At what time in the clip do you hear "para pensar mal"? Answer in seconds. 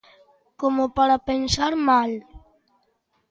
0.97-2.11